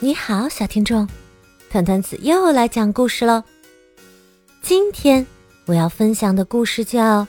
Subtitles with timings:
[0.00, 1.08] 你好，小听众，
[1.70, 3.44] 团团子又来讲故事喽。
[4.60, 5.24] 今天
[5.66, 7.22] 我要分享的故事叫《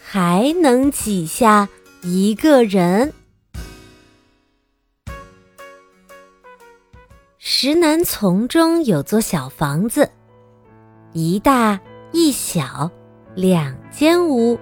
[0.00, 1.68] 还能挤下
[2.02, 3.12] 一个人》。
[7.38, 10.10] 石南丛中有座小房子，
[11.14, 11.80] 一大
[12.12, 12.90] 一小，
[13.34, 14.58] 两间屋，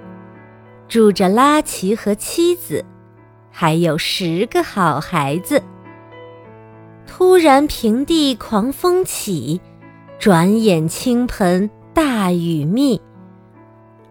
[0.88, 2.84] 住着拉奇和妻子，
[3.50, 5.60] 还有十个好孩子。
[7.12, 9.60] 突然，平地狂风起，
[10.20, 13.00] 转眼倾盆大雨密。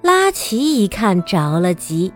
[0.01, 2.11] 拉奇一看着了急，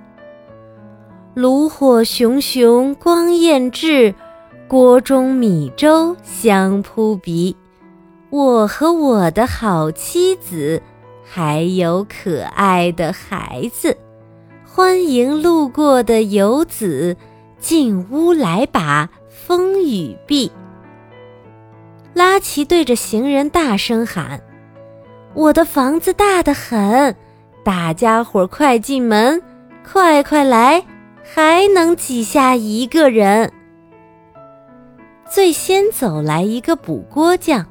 [1.36, 4.14] 炉火熊熊光焰炽，
[4.68, 7.56] 锅中米粥香扑鼻。
[8.30, 10.82] 我和我的好妻子，
[11.24, 13.98] 还有可爱的孩子，
[14.66, 17.16] 欢迎路过的游子，
[17.58, 20.52] 进屋来把风雨避。
[22.14, 24.40] 拉奇对着行人大声喊
[25.34, 27.16] ：“我的房子大得很，
[27.64, 29.42] 大家伙快进门，
[29.84, 30.86] 快快来，
[31.24, 33.52] 还能挤下一个人。”
[35.28, 37.66] 最先走来一个补锅匠，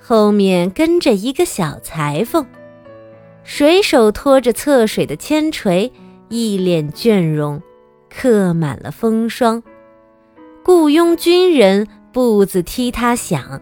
[0.00, 2.46] 后面跟着一个小裁缝，
[3.42, 5.92] 水手拖着测水的铅锤，
[6.28, 7.60] 一脸倦容，
[8.08, 9.60] 刻满了风霜。
[10.62, 11.88] 雇佣军人。
[12.14, 13.60] 步子踢踏响，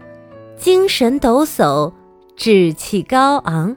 [0.55, 1.91] 精神抖擞，
[2.35, 3.75] 志气高昂。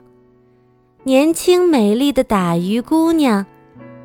[1.03, 3.43] 年轻美丽的打鱼姑娘，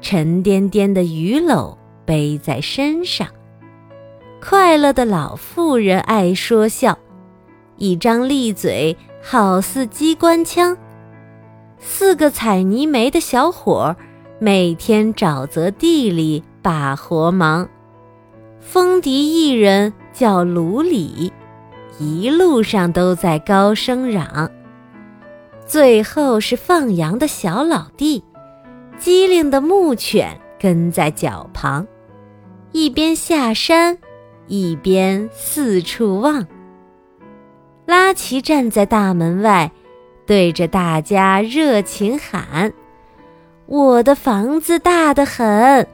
[0.00, 3.28] 沉甸甸的鱼篓背在身上。
[4.40, 6.98] 快乐的老妇人爱说笑，
[7.76, 10.74] 一张利嘴好似机关枪。
[11.78, 13.96] 四个采泥煤的小伙儿，
[14.38, 17.68] 每天沼泽地里把活忙。
[18.58, 19.92] 风笛一人。
[20.12, 21.32] 叫卢里，
[21.98, 24.50] 一路上都在高声嚷。
[25.66, 28.22] 最后是放羊的小老弟，
[28.98, 31.86] 机灵的牧犬跟在脚旁，
[32.72, 33.96] 一边下山，
[34.48, 36.46] 一边四处望。
[37.86, 39.72] 拉奇站在大门外，
[40.26, 42.72] 对着大家热情喊
[43.66, 45.86] ：“我的房子大得很，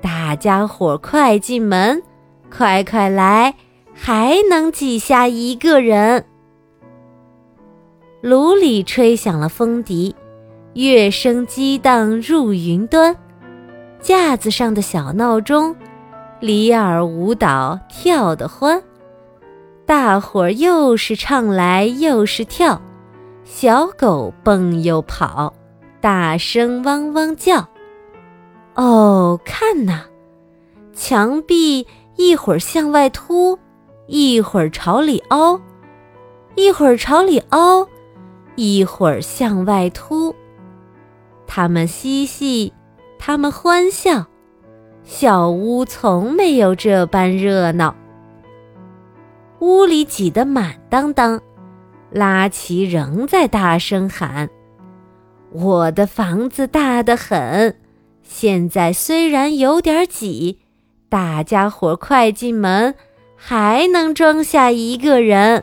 [0.00, 2.02] 大家伙快进门，
[2.50, 3.54] 快快来！”
[3.98, 6.24] 还能挤下一个人。
[8.20, 10.14] 炉里吹响了风笛，
[10.74, 13.16] 乐声激荡入云端。
[14.00, 15.74] 架子上的小闹钟，
[16.38, 18.80] 里尔舞蹈跳得欢。
[19.86, 22.80] 大伙儿又是唱来又是跳，
[23.44, 25.54] 小狗蹦又跑，
[26.00, 27.66] 大声汪汪叫。
[28.74, 30.04] 哦，看呐，
[30.92, 31.86] 墙壁
[32.16, 33.58] 一会儿向外凸。
[34.08, 35.60] 一会儿朝里凹，
[36.54, 37.88] 一会儿朝里凹，
[38.54, 40.32] 一会儿向外凸。
[41.44, 42.72] 他们嬉戏，
[43.18, 44.26] 他们欢笑，
[45.02, 47.96] 小屋从没有这般热闹。
[49.58, 51.40] 屋里挤得满当当，
[52.10, 54.48] 拉奇仍在大声喊
[55.50, 57.76] ：“我的房子大得很，
[58.22, 60.60] 现在虽然有点挤，
[61.08, 62.94] 大家伙快进门。”
[63.36, 65.62] 还能装下一个人。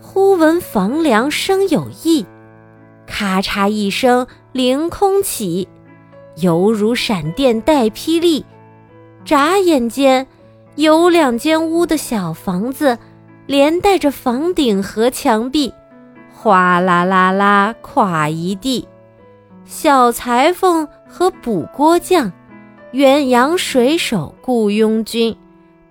[0.00, 2.26] 忽闻房梁声有异，
[3.06, 5.68] 咔嚓一声，凌空起，
[6.36, 8.44] 犹如闪电带霹雳。
[9.24, 10.26] 眨眼间，
[10.74, 12.98] 有两间屋的小房子，
[13.46, 15.72] 连带着房顶和墙壁，
[16.34, 18.86] 哗啦啦啦垮一地。
[19.64, 22.32] 小裁缝和补锅匠，
[22.90, 25.34] 远洋水手，雇佣军。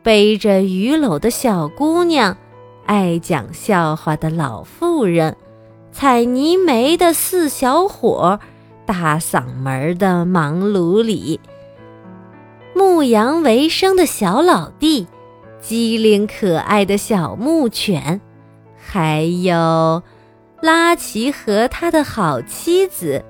[0.04, 2.36] 背着鱼篓的小姑娘，
[2.88, 5.38] 爱讲笑话的老妇人，
[5.92, 8.40] 采泥煤的四小伙，
[8.86, 11.40] 大嗓门的忙碌里，
[12.74, 15.06] 牧羊为生的小老弟，
[15.60, 18.20] 机灵可爱的小牧犬，
[18.76, 20.02] 还有
[20.62, 23.24] 拉奇和他的好妻子，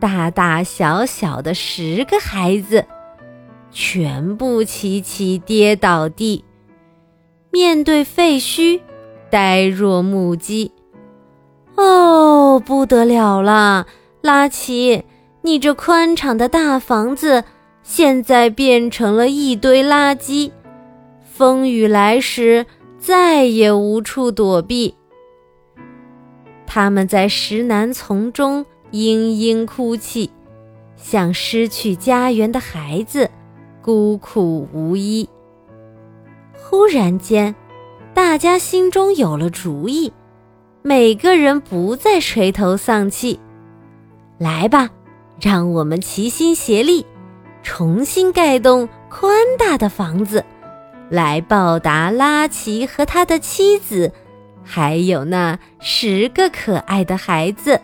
[0.00, 2.86] 大大小小的十个孩子。
[3.78, 6.42] 全部齐齐跌倒地，
[7.50, 8.80] 面对废墟，
[9.28, 10.72] 呆若木鸡。
[11.76, 13.86] 哦，不得了了，
[14.22, 15.04] 拉奇，
[15.42, 17.44] 你这宽敞的大房子，
[17.82, 20.50] 现在变成了一堆垃圾，
[21.30, 22.64] 风雨来时
[22.98, 24.94] 再也无处躲避。
[26.66, 30.30] 他们在石楠丛中嘤嘤哭泣，
[30.96, 33.30] 像失去家园的孩子。
[33.86, 35.28] 孤苦无依，
[36.58, 37.54] 忽然间，
[38.12, 40.12] 大家心中有了主意，
[40.82, 43.38] 每个人不再垂头丧气。
[44.38, 44.90] 来吧，
[45.40, 47.06] 让我们齐心协力，
[47.62, 50.44] 重新盖栋宽大的房子，
[51.08, 54.10] 来报答拉奇和他的妻子，
[54.64, 57.80] 还有那十个可爱的孩子。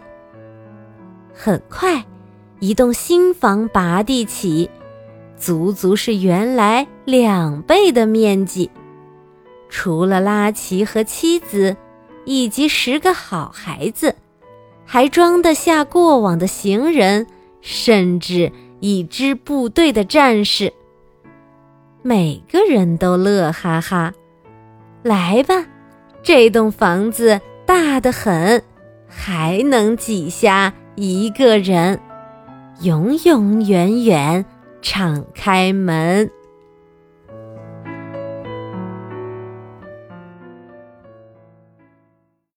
[1.32, 2.04] 很快，
[2.58, 4.68] 一栋新房拔地起。
[5.42, 8.70] 足足是原来两倍的面积，
[9.68, 11.76] 除了拉奇和妻子，
[12.24, 14.14] 以及十个好孩子，
[14.86, 17.26] 还装得下过往的行人，
[17.60, 20.72] 甚至一支部队的战士。
[22.02, 24.12] 每个人都乐哈哈。
[25.02, 25.66] 来吧，
[26.22, 28.62] 这栋房子大得很，
[29.08, 31.98] 还能挤下一个人，
[32.82, 34.44] 永永远远。
[34.82, 36.41] 敞开门。